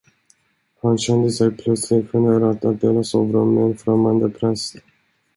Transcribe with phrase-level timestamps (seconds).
[0.79, 4.75] Hon kände sig plötsligt generad att dela sovrum med en främmande präst.